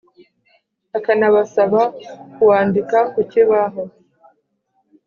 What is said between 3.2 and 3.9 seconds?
kibaho.